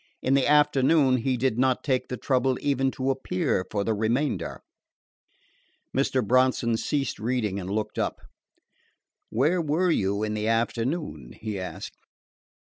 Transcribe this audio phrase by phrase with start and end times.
[0.23, 4.63] In the afternoon he did not take the trouble even to appear for the remainder."
[5.95, 6.27] Mr.
[6.27, 8.19] Bronson ceased reading and looked up.
[9.29, 11.99] "Where were you in the afternoon?" he asked.